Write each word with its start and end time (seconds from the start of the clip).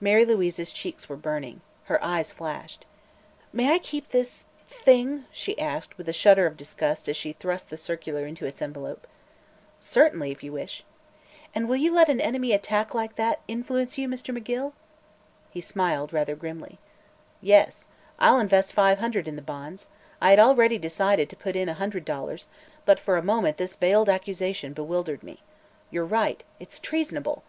Mary 0.00 0.24
Louise's 0.24 0.72
cheeks 0.72 1.08
were 1.08 1.14
burning. 1.16 1.60
Her 1.84 2.02
eyes 2.02 2.32
flashed. 2.32 2.84
"May 3.52 3.72
I 3.72 3.78
keep 3.78 4.08
this 4.08 4.42
thing?" 4.68 5.24
she 5.30 5.56
asked, 5.56 5.96
with 5.96 6.08
a 6.08 6.12
shudder 6.12 6.48
of 6.48 6.56
disgust 6.56 7.08
as 7.08 7.16
she 7.16 7.34
thrust 7.34 7.70
the 7.70 7.76
circular 7.76 8.26
into 8.26 8.44
its 8.44 8.60
envelope. 8.60 9.06
"Certainly, 9.78 10.32
if 10.32 10.42
you 10.42 10.50
wish." 10.50 10.82
"And 11.54 11.68
will 11.68 11.76
you 11.76 11.92
let 11.92 12.08
an 12.08 12.20
enemy 12.20 12.50
attack 12.50 12.92
like 12.92 13.14
that 13.14 13.40
influence 13.46 13.96
you, 13.96 14.08
Mr. 14.08 14.36
McGill?" 14.36 14.72
He 15.52 15.60
smiled, 15.60 16.12
rather 16.12 16.34
grimly. 16.34 16.80
"Yes. 17.40 17.86
I'll 18.18 18.40
invest 18.40 18.72
five 18.72 18.98
hundred 18.98 19.28
in 19.28 19.36
the 19.36 19.42
bonds. 19.42 19.86
I 20.20 20.30
had 20.30 20.40
already 20.40 20.76
decided 20.76 21.30
to 21.30 21.36
put 21.36 21.54
in 21.54 21.68
a 21.68 21.74
hundred 21.78 22.04
dollars, 22.04 22.48
but 22.84 22.98
for 22.98 23.16
a 23.16 23.22
moment 23.22 23.58
this 23.58 23.76
veiled 23.76 24.08
accusation 24.08 24.72
bewildered 24.72 25.22
me. 25.22 25.40
You're 25.88 26.04
right; 26.04 26.42
it's 26.58 26.80
treasonable. 26.80 27.44